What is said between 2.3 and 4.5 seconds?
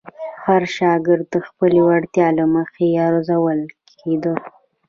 له مخې ارزول کېده.